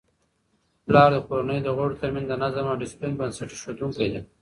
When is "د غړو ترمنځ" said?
1.63-2.25